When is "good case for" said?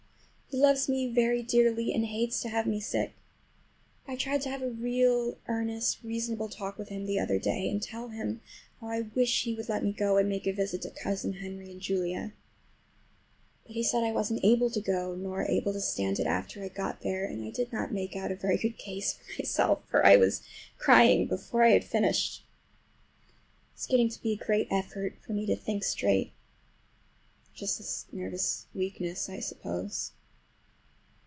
18.57-19.23